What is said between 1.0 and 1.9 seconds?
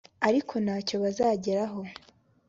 bazageraho.